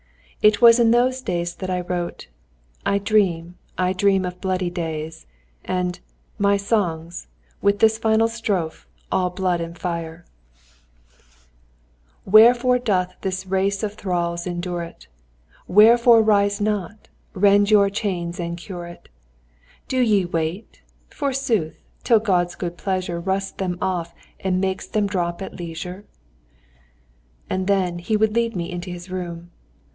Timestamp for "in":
0.79-0.89